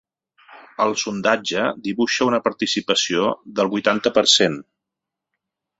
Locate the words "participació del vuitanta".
2.49-4.15